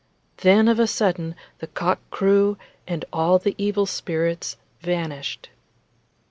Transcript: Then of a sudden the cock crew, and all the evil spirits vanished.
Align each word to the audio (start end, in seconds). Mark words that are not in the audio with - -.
Then 0.37 0.67
of 0.67 0.79
a 0.79 0.87
sudden 0.87 1.35
the 1.59 1.67
cock 1.67 1.99
crew, 2.09 2.57
and 2.87 3.05
all 3.13 3.37
the 3.37 3.53
evil 3.59 3.85
spirits 3.85 4.57
vanished. 4.79 5.49